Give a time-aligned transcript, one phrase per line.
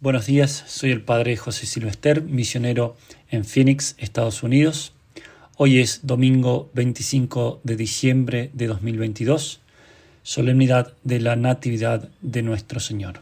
[0.00, 2.96] Buenos días, soy el Padre José Silvester, misionero
[3.30, 4.92] en Phoenix, Estados Unidos.
[5.56, 9.60] Hoy es domingo 25 de diciembre de 2022,
[10.22, 13.20] solemnidad de la Natividad de nuestro Señor.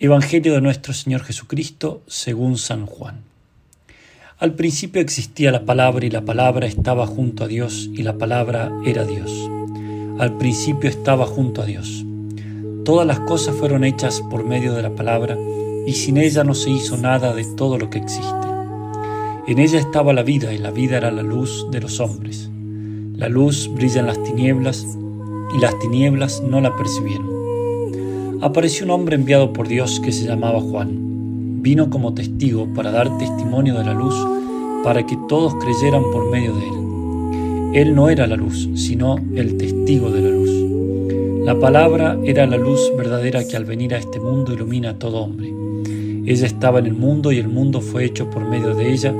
[0.00, 3.20] Evangelio de nuestro Señor Jesucristo según San Juan.
[4.38, 8.72] Al principio existía la palabra y la palabra estaba junto a Dios y la palabra
[8.86, 9.30] era Dios.
[10.18, 12.06] Al principio estaba junto a Dios.
[12.84, 15.36] Todas las cosas fueron hechas por medio de la palabra,
[15.86, 18.48] y sin ella no se hizo nada de todo lo que existe.
[19.46, 22.50] En ella estaba la vida, y la vida era la luz de los hombres.
[23.16, 24.86] La luz brilla en las tinieblas,
[25.54, 28.40] y las tinieblas no la percibieron.
[28.40, 31.62] Apareció un hombre enviado por Dios que se llamaba Juan.
[31.62, 34.14] Vino como testigo para dar testimonio de la luz,
[34.82, 36.80] para que todos creyeran por medio de él.
[37.74, 40.59] Él no era la luz, sino el testigo de la luz.
[41.50, 45.18] La palabra era la luz verdadera que al venir a este mundo ilumina a todo
[45.18, 45.52] hombre.
[46.24, 49.12] Ella estaba en el mundo y el mundo fue hecho por medio de ella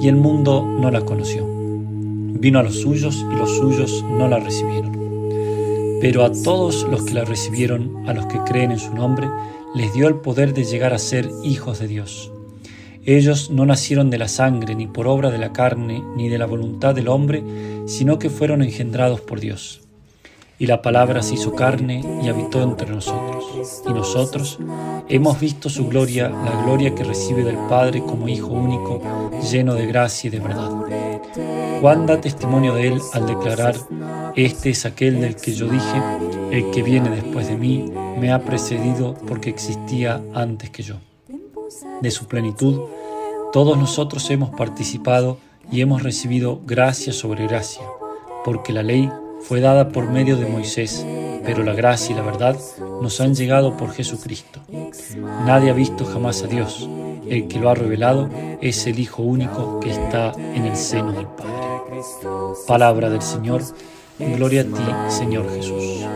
[0.00, 1.46] y el mundo no la conoció.
[1.46, 4.92] Vino a los suyos y los suyos no la recibieron.
[6.00, 9.28] Pero a todos los que la recibieron, a los que creen en su nombre,
[9.74, 12.32] les dio el poder de llegar a ser hijos de Dios.
[13.04, 16.46] Ellos no nacieron de la sangre, ni por obra de la carne, ni de la
[16.46, 17.44] voluntad del hombre,
[17.84, 19.83] sino que fueron engendrados por Dios.
[20.58, 23.44] Y la palabra se hizo carne y habitó entre nosotros.
[23.86, 24.58] Y nosotros
[25.08, 29.00] hemos visto su gloria, la gloria que recibe del Padre como Hijo único,
[29.50, 30.70] lleno de gracia y de verdad.
[31.80, 33.74] Juan da testimonio de él al declarar,
[34.36, 36.02] Este es aquel del que yo dije,
[36.50, 40.96] el que viene después de mí, me ha precedido porque existía antes que yo.
[42.00, 42.80] De su plenitud,
[43.52, 45.38] todos nosotros hemos participado
[45.70, 47.82] y hemos recibido gracia sobre gracia,
[48.44, 49.10] porque la ley
[49.44, 51.06] fue dada por medio de Moisés,
[51.44, 52.56] pero la gracia y la verdad
[53.02, 54.60] nos han llegado por Jesucristo.
[55.44, 56.88] Nadie ha visto jamás a Dios.
[57.28, 58.28] El que lo ha revelado
[58.60, 62.00] es el Hijo único que está en el seno del Padre.
[62.66, 63.62] Palabra del Señor.
[64.18, 66.06] Gloria a ti, Señor Jesús.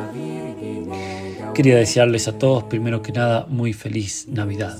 [1.55, 4.79] Quería desearles a todos, primero que nada, muy feliz Navidad.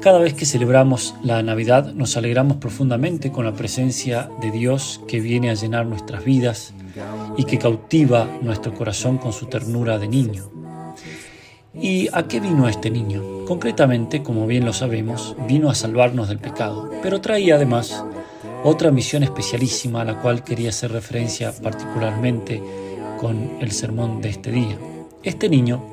[0.00, 5.20] Cada vez que celebramos la Navidad nos alegramos profundamente con la presencia de Dios que
[5.20, 6.74] viene a llenar nuestras vidas,
[7.36, 10.50] y que cautiva nuestro corazón con su ternura de niño.
[11.74, 13.44] ¿Y a qué vino este niño?
[13.46, 18.02] Concretamente, como bien lo sabemos, vino a salvarnos del pecado, pero traía además
[18.64, 22.62] otra misión especialísima a la cual quería hacer referencia particularmente
[23.20, 24.78] con el sermón de este día.
[25.22, 25.84] Este niño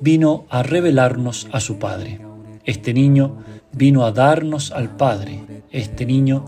[0.00, 2.29] vino a revelarnos a su Padre.
[2.70, 3.38] Este niño
[3.72, 5.40] vino a darnos al Padre.
[5.72, 6.44] Este niño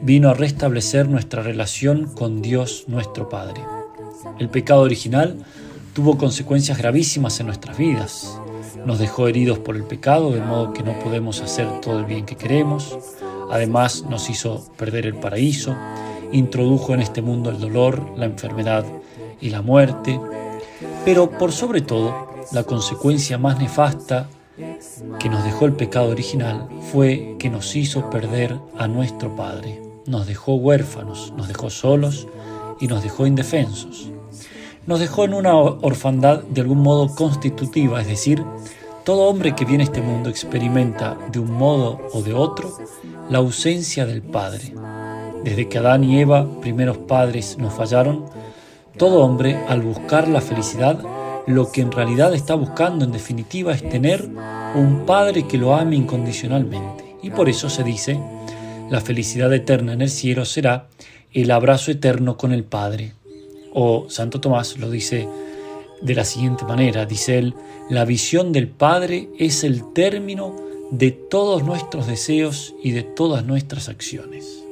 [0.00, 3.62] vino a restablecer nuestra relación con Dios nuestro Padre.
[4.38, 5.44] El pecado original
[5.92, 8.40] tuvo consecuencias gravísimas en nuestras vidas.
[8.84, 12.26] Nos dejó heridos por el pecado, de modo que no podemos hacer todo el bien
[12.26, 12.96] que queremos.
[13.50, 15.74] Además nos hizo perder el paraíso,
[16.30, 18.84] introdujo en este mundo el dolor, la enfermedad
[19.40, 20.20] y la muerte.
[21.04, 24.28] Pero por sobre todo, la consecuencia más nefasta
[25.18, 30.26] que nos dejó el pecado original fue que nos hizo perder a nuestro Padre nos
[30.26, 32.28] dejó huérfanos, nos dejó solos
[32.80, 34.10] y nos dejó indefensos.
[34.86, 38.44] Nos dejó en una orfandad de algún modo constitutiva, es decir,
[39.04, 42.72] todo hombre que viene a este mundo experimenta de un modo o de otro
[43.28, 44.74] la ausencia del Padre.
[45.42, 48.26] Desde que Adán y Eva, primeros padres, nos fallaron,
[48.96, 51.00] todo hombre, al buscar la felicidad,
[51.46, 54.28] lo que en realidad está buscando en definitiva es tener
[54.74, 57.16] un Padre que lo ame incondicionalmente.
[57.22, 58.18] Y por eso se dice
[58.90, 60.88] la felicidad eterna en el cielo será
[61.32, 63.14] el abrazo eterno con el Padre.
[63.72, 65.28] O Santo Tomás lo dice
[66.02, 67.54] de la siguiente manera, dice él,
[67.90, 70.54] la visión del Padre es el término
[70.90, 74.62] de todos nuestros deseos y de todas nuestras acciones.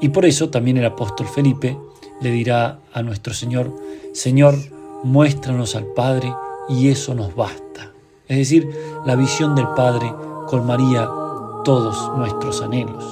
[0.00, 1.76] Y por eso también el apóstol Felipe
[2.20, 3.74] le dirá a nuestro Señor,
[4.12, 4.56] Señor,
[5.04, 6.32] muéstranos al Padre
[6.68, 7.92] y eso nos basta.
[8.28, 8.68] Es decir,
[9.04, 10.12] la visión del Padre
[10.46, 11.08] colmaría
[11.64, 13.04] todos nuestros anhelos.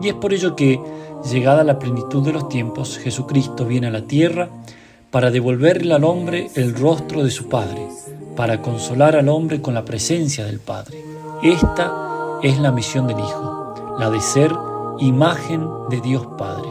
[0.00, 0.80] Y es por ello que,
[1.30, 4.48] llegada la plenitud de los tiempos, Jesucristo viene a la tierra
[5.10, 7.88] para devolverle al hombre el rostro de su Padre,
[8.36, 11.04] para consolar al hombre con la presencia del Padre.
[11.42, 14.52] Esta es la misión del Hijo, la de ser
[14.98, 16.68] imagen de Dios Padre.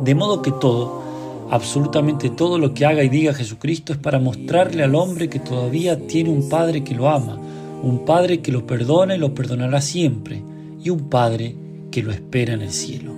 [0.00, 1.02] De modo que todo,
[1.50, 6.06] absolutamente todo lo que haga y diga Jesucristo es para mostrarle al hombre que todavía
[6.06, 7.38] tiene un Padre que lo ama,
[7.82, 10.42] un Padre que lo perdona y lo perdonará siempre,
[10.82, 11.56] y un Padre
[11.90, 13.12] que lo espera en el cielo.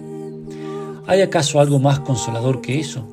[1.07, 3.07] ¿Hay acaso algo más consolador que eso?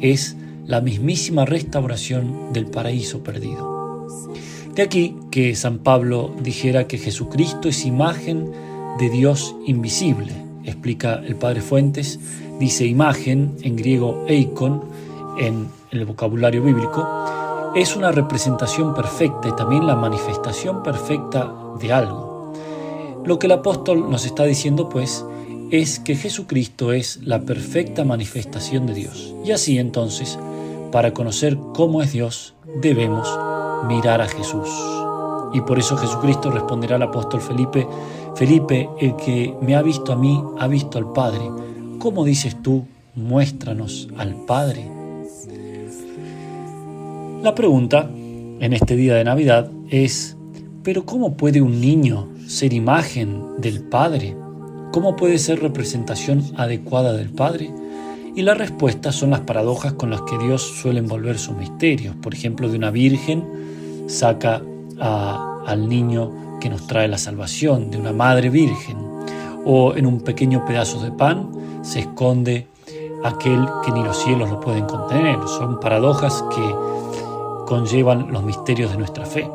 [0.00, 4.06] Es la mismísima restauración del paraíso perdido.
[4.74, 8.50] De aquí que San Pablo dijera que Jesucristo es imagen
[8.98, 10.32] de Dios invisible.
[10.64, 12.20] Explica el Padre Fuentes,
[12.58, 14.82] dice imagen, en griego eikon,
[15.38, 17.06] en el vocabulario bíblico,
[17.74, 22.52] es una representación perfecta y también la manifestación perfecta de algo.
[23.24, 25.24] Lo que el apóstol nos está diciendo pues
[25.70, 29.34] es que Jesucristo es la perfecta manifestación de Dios.
[29.44, 30.38] Y así entonces,
[30.90, 33.28] para conocer cómo es Dios, debemos
[33.86, 34.68] mirar a Jesús.
[35.52, 37.86] Y por eso Jesucristo responderá al apóstol Felipe,
[38.34, 41.42] Felipe, el que me ha visto a mí, ha visto al Padre.
[41.98, 42.84] ¿Cómo dices tú,
[43.16, 44.88] muéstranos al Padre?
[47.42, 48.08] La pregunta
[48.60, 50.36] en este día de Navidad es,
[50.84, 54.36] ¿pero cómo puede un niño ser imagen del Padre?
[54.92, 57.68] ¿Cómo puede ser representación adecuada del Padre?
[58.36, 62.14] Y la respuesta son las paradojas con las que Dios suele envolver sus misterios.
[62.22, 63.42] Por ejemplo, de una virgen
[64.06, 64.62] saca
[65.00, 68.98] al niño que nos trae la salvación, de una madre virgen.
[69.64, 71.57] O en un pequeño pedazo de pan
[71.88, 72.66] se esconde
[73.24, 75.38] aquel que ni los cielos lo pueden contener.
[75.46, 76.74] Son paradojas que
[77.66, 79.50] conllevan los misterios de nuestra fe.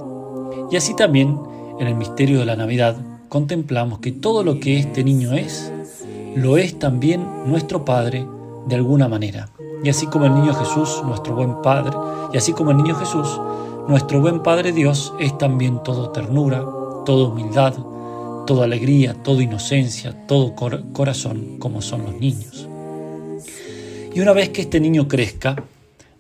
[0.72, 1.40] Y así también
[1.80, 2.96] en el misterio de la Navidad
[3.30, 5.72] contemplamos que todo lo que este niño es,
[6.36, 8.26] lo es también nuestro Padre
[8.68, 9.50] de alguna manera.
[9.84, 11.96] Y así como el niño Jesús, nuestro buen Padre,
[12.34, 13.40] y así como el niño Jesús,
[13.88, 16.64] nuestro buen Padre Dios es también todo ternura,
[17.06, 17.74] toda humildad,
[18.46, 22.68] toda alegría, toda inocencia, todo corazón, como son los niños.
[24.14, 25.64] Y una vez que este niño crezca,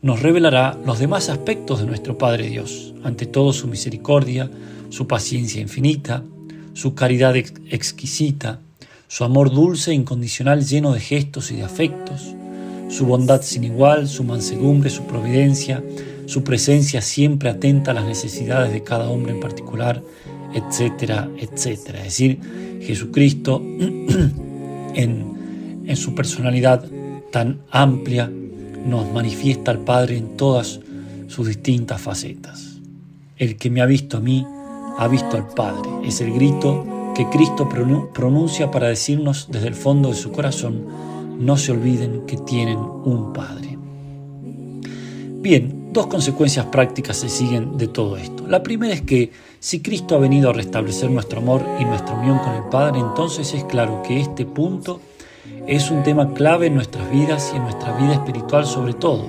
[0.01, 4.49] nos revelará los demás aspectos de nuestro Padre Dios, ante todo su misericordia,
[4.89, 6.23] su paciencia infinita,
[6.73, 8.59] su caridad exquisita,
[9.07, 12.35] su amor dulce e incondicional lleno de gestos y de afectos,
[12.89, 15.83] su bondad sin igual, su mansedumbre, su providencia,
[16.25, 20.01] su presencia siempre atenta a las necesidades de cada hombre en particular,
[20.53, 21.99] etcétera, etcétera.
[21.99, 22.39] Es decir,
[22.81, 23.61] Jesucristo
[24.93, 26.85] en, en su personalidad
[27.31, 28.31] tan amplia
[28.85, 30.79] nos manifiesta al Padre en todas
[31.27, 32.79] sus distintas facetas.
[33.37, 34.45] El que me ha visto a mí,
[34.97, 35.89] ha visto al Padre.
[36.05, 36.85] Es el grito
[37.15, 37.69] que Cristo
[38.13, 40.85] pronuncia para decirnos desde el fondo de su corazón,
[41.39, 43.77] no se olviden que tienen un Padre.
[45.41, 48.47] Bien, dos consecuencias prácticas se siguen de todo esto.
[48.47, 52.39] La primera es que si Cristo ha venido a restablecer nuestro amor y nuestra unión
[52.39, 54.99] con el Padre, entonces es claro que este punto
[55.67, 59.25] es un tema clave en nuestras vidas y en nuestra vida espiritual sobre todo.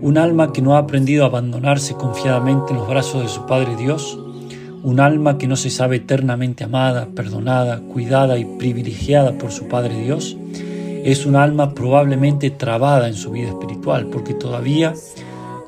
[0.00, 3.76] Un alma que no ha aprendido a abandonarse confiadamente en los brazos de su Padre
[3.76, 4.18] Dios
[4.86, 10.00] un alma que no se sabe eternamente amada, perdonada, cuidada y privilegiada por su Padre
[10.00, 10.36] Dios,
[11.04, 14.94] es un alma probablemente trabada en su vida espiritual, porque todavía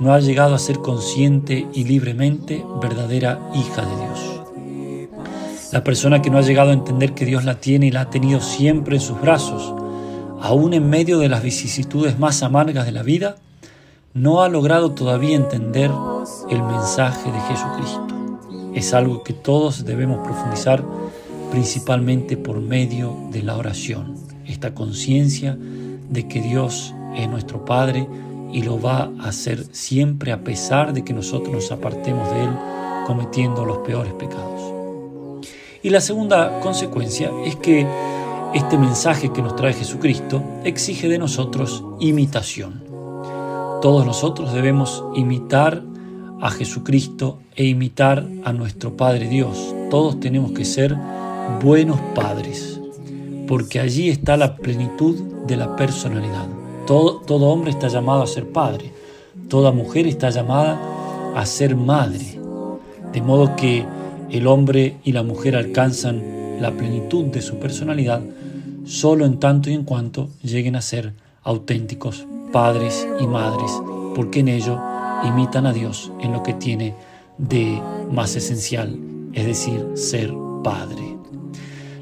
[0.00, 5.70] no ha llegado a ser consciente y libremente verdadera hija de Dios.
[5.72, 8.10] La persona que no ha llegado a entender que Dios la tiene y la ha
[8.10, 9.74] tenido siempre en sus brazos,
[10.40, 13.36] aún en medio de las vicisitudes más amargas de la vida,
[14.14, 15.90] no ha logrado todavía entender
[16.48, 18.08] el mensaje de Jesucristo
[18.78, 20.84] es algo que todos debemos profundizar
[21.50, 24.14] principalmente por medio de la oración,
[24.46, 28.06] esta conciencia de que Dios es nuestro Padre
[28.52, 32.50] y lo va a hacer siempre a pesar de que nosotros nos apartemos de Él
[33.06, 34.60] cometiendo los peores pecados.
[35.82, 37.86] Y la segunda consecuencia es que
[38.54, 42.82] este mensaje que nos trae Jesucristo exige de nosotros imitación.
[43.80, 45.82] Todos nosotros debemos imitar
[46.40, 49.74] a Jesucristo e imitar a nuestro Padre Dios.
[49.90, 50.96] Todos tenemos que ser
[51.62, 52.80] buenos padres,
[53.46, 56.57] porque allí está la plenitud de la personalidad.
[56.88, 58.90] Todo, hombre está llamado a ser padre,
[59.50, 60.80] toda mujer está llamada
[61.36, 62.40] a ser madre,
[63.12, 63.84] de modo que
[64.30, 68.22] el hombre y la mujer alcanzan la plenitud de su personalidad
[68.86, 73.70] solo en tanto y en cuanto lleguen a ser auténticos padres y madres,
[74.14, 74.80] porque en ello
[75.26, 76.94] imitan a Dios en lo que tiene
[77.36, 78.98] de más esencial,
[79.34, 80.32] es decir, ser
[80.64, 81.18] padre.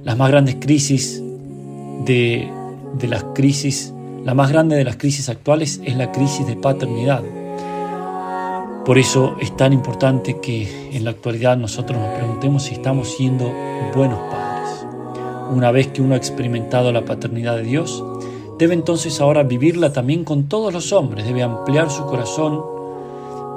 [0.05, 1.21] Las más grandes crisis
[2.05, 2.49] de,
[2.97, 3.93] de las crisis,
[4.27, 7.23] la más grande de las crisis actuales es la crisis de paternidad.
[8.85, 13.49] Por eso es tan importante que en la actualidad nosotros nos preguntemos si estamos siendo
[13.95, 14.85] buenos padres.
[15.53, 18.03] Una vez que uno ha experimentado la paternidad de Dios,
[18.59, 22.65] debe entonces ahora vivirla también con todos los hombres, debe ampliar su corazón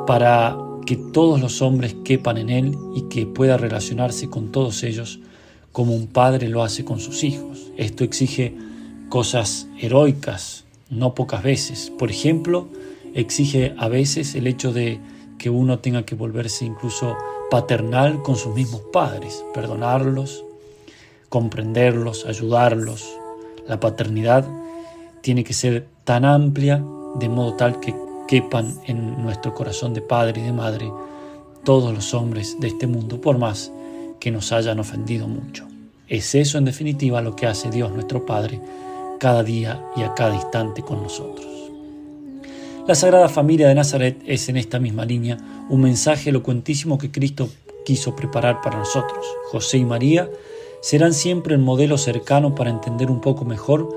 [0.06, 5.20] para que todos los hombres quepan en Él y que pueda relacionarse con todos ellos
[5.72, 7.72] como un padre lo hace con sus hijos.
[7.76, 8.69] Esto exige
[9.10, 11.92] cosas heroicas, no pocas veces.
[11.98, 12.68] Por ejemplo,
[13.14, 15.00] exige a veces el hecho de
[15.38, 17.18] que uno tenga que volverse incluso
[17.50, 20.44] paternal con sus mismos padres, perdonarlos,
[21.30, 23.10] comprenderlos, ayudarlos.
[23.68, 24.48] La paternidad
[25.22, 26.84] tiene que ser tan amplia
[27.16, 27.96] de modo tal que
[28.28, 30.92] quepan en nuestro corazón de padre y de madre
[31.64, 33.72] todos los hombres de este mundo, por más
[34.20, 35.68] que nos hayan ofendido mucho.
[36.08, 38.60] Es eso en definitiva lo que hace Dios nuestro Padre
[39.20, 41.46] cada día y a cada instante con nosotros.
[42.88, 45.38] La Sagrada Familia de Nazaret es en esta misma línea
[45.70, 47.50] un mensaje elocuentísimo que Cristo
[47.86, 49.26] quiso preparar para nosotros.
[49.52, 50.30] José y María
[50.82, 53.90] serán siempre el modelo cercano para entender un poco mejor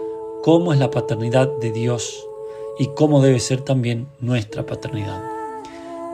[0.43, 2.27] cómo es la paternidad de Dios
[2.79, 5.23] y cómo debe ser también nuestra paternidad.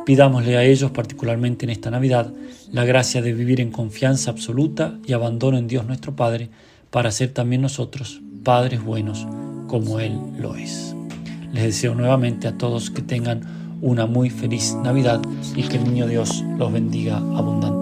[0.05, 2.33] Pidámosle a ellos, particularmente en esta Navidad,
[2.73, 6.49] la gracia de vivir en confianza absoluta y abandono en Dios nuestro Padre,
[6.91, 9.27] para ser también nosotros padres buenos
[9.67, 10.95] como Él lo es.
[11.53, 15.21] Les deseo nuevamente a todos que tengan una muy feliz Navidad
[15.55, 17.78] y que el Niño Dios los bendiga abundantemente.